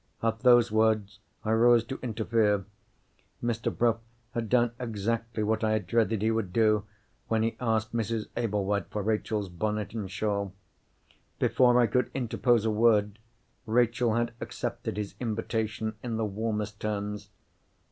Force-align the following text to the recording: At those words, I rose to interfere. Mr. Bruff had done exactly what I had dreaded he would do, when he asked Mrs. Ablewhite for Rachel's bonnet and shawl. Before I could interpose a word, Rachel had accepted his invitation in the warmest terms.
At 0.23 0.39
those 0.39 0.71
words, 0.71 1.19
I 1.45 1.51
rose 1.51 1.83
to 1.83 1.99
interfere. 2.01 2.65
Mr. 3.43 3.77
Bruff 3.77 3.99
had 4.31 4.49
done 4.49 4.71
exactly 4.79 5.43
what 5.43 5.63
I 5.63 5.73
had 5.73 5.85
dreaded 5.85 6.23
he 6.23 6.31
would 6.31 6.51
do, 6.51 6.85
when 7.27 7.43
he 7.43 7.55
asked 7.59 7.93
Mrs. 7.93 8.25
Ablewhite 8.35 8.89
for 8.89 9.03
Rachel's 9.03 9.47
bonnet 9.47 9.93
and 9.93 10.09
shawl. 10.09 10.55
Before 11.37 11.79
I 11.79 11.85
could 11.85 12.09
interpose 12.15 12.65
a 12.65 12.71
word, 12.71 13.19
Rachel 13.67 14.15
had 14.15 14.33
accepted 14.41 14.97
his 14.97 15.13
invitation 15.19 15.93
in 16.01 16.17
the 16.17 16.25
warmest 16.25 16.79
terms. 16.79 17.29